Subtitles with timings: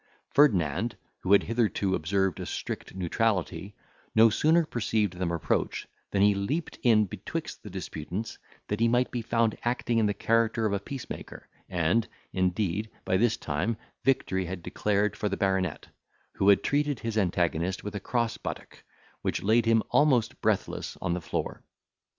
[0.33, 3.75] Ferdinand, who had hitherto observed a strict neutrality,
[4.15, 9.11] no sooner perceived them approach, than he leaped in between the disputants, that he might
[9.11, 14.45] be found acting in the character of a peacemaker; and, indeed, by this time, victory
[14.45, 15.85] had declared for the baronet,
[16.33, 18.83] who had treated his antagonist with a cross buttock,
[19.21, 21.63] which laid him almost breathless on the floor.